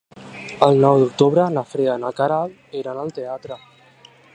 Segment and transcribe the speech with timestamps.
[0.67, 3.65] El nou d'octubre na Frida i na Queralt iran al teatre.